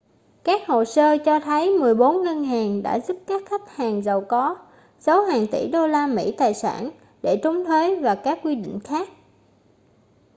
các 0.43 0.61
hồ 0.67 0.85
sơ 0.85 1.17
cho 1.25 1.39
thấy 1.39 1.69
mười 1.69 1.95
bốn 1.95 2.23
ngân 2.23 2.43
hàng 2.43 2.83
đã 2.83 2.99
giúp 2.99 3.17
các 3.27 3.41
khách 3.45 3.69
hàng 3.75 4.03
giàu 4.03 4.25
có 4.29 4.57
giấu 4.99 5.21
hàng 5.21 5.47
tỷ 5.51 5.67
đô 5.71 5.87
la 5.87 6.07
mỹ 6.07 6.33
tài 6.37 6.53
sản 6.53 6.89
để 7.23 7.39
trốn 7.43 7.65
thuế 7.65 7.99
và 8.01 8.15
các 8.15 8.39
quy 8.43 8.55
định 8.55 8.79
khác 8.83 9.07